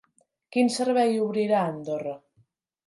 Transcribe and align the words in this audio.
Quin 0.55 0.71
servei 0.77 1.21
obrirà 1.27 1.63
Andorra? 1.69 2.19